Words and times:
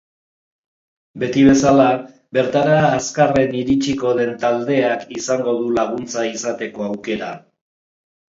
Beti 1.23 1.41
bezala, 1.47 1.85
bertara 2.37 2.79
azkarren 2.93 3.53
iritsiko 3.59 4.15
den 4.21 4.33
taldeak 4.45 5.05
izango 5.19 5.55
du 5.61 5.69
laguntza 5.81 6.27
izateko 6.31 6.87
aukera. 6.89 7.29